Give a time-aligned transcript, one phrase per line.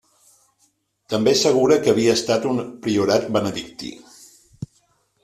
[1.13, 3.93] També assegura que havia estat un priorat benedictí.